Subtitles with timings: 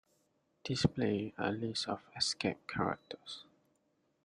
[0.63, 3.43] Display a list of escape characters.